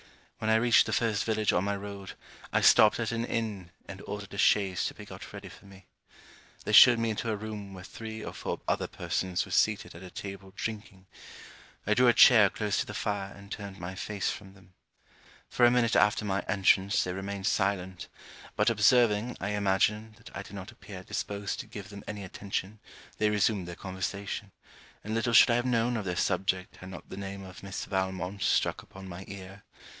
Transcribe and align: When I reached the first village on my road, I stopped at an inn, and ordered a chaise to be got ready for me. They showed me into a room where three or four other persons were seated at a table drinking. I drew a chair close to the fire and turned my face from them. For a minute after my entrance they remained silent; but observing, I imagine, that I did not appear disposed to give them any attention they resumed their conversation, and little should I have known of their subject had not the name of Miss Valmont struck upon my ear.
When 0.39 0.49
I 0.49 0.55
reached 0.55 0.87
the 0.87 0.93
first 0.93 1.23
village 1.25 1.53
on 1.53 1.63
my 1.63 1.75
road, 1.75 2.13
I 2.51 2.61
stopped 2.61 2.99
at 2.99 3.11
an 3.11 3.23
inn, 3.23 3.69
and 3.87 4.01
ordered 4.07 4.33
a 4.33 4.39
chaise 4.39 4.83
to 4.85 4.95
be 4.95 5.05
got 5.05 5.31
ready 5.31 5.49
for 5.49 5.67
me. 5.67 5.85
They 6.65 6.71
showed 6.71 6.97
me 6.97 7.11
into 7.11 7.29
a 7.29 7.35
room 7.35 7.75
where 7.75 7.83
three 7.83 8.23
or 8.25 8.33
four 8.33 8.59
other 8.67 8.87
persons 8.87 9.45
were 9.45 9.51
seated 9.51 9.93
at 9.93 10.01
a 10.01 10.09
table 10.09 10.51
drinking. 10.55 11.05
I 11.85 11.93
drew 11.93 12.07
a 12.07 12.13
chair 12.13 12.49
close 12.49 12.79
to 12.79 12.87
the 12.87 12.95
fire 12.95 13.31
and 13.35 13.51
turned 13.51 13.77
my 13.79 13.93
face 13.93 14.31
from 14.31 14.55
them. 14.55 14.73
For 15.47 15.67
a 15.67 15.71
minute 15.71 15.95
after 15.95 16.25
my 16.25 16.39
entrance 16.47 17.03
they 17.03 17.13
remained 17.13 17.45
silent; 17.45 18.07
but 18.55 18.71
observing, 18.71 19.37
I 19.39 19.49
imagine, 19.49 20.15
that 20.17 20.31
I 20.35 20.41
did 20.41 20.53
not 20.55 20.71
appear 20.71 21.03
disposed 21.03 21.59
to 21.59 21.67
give 21.67 21.89
them 21.89 22.03
any 22.07 22.23
attention 22.23 22.79
they 23.19 23.29
resumed 23.29 23.67
their 23.67 23.75
conversation, 23.75 24.51
and 25.03 25.13
little 25.13 25.33
should 25.33 25.51
I 25.51 25.55
have 25.57 25.65
known 25.67 25.95
of 25.95 26.05
their 26.05 26.15
subject 26.15 26.77
had 26.77 26.89
not 26.89 27.07
the 27.09 27.17
name 27.17 27.43
of 27.43 27.61
Miss 27.61 27.85
Valmont 27.85 28.41
struck 28.41 28.81
upon 28.81 29.07
my 29.07 29.25
ear. 29.27 29.63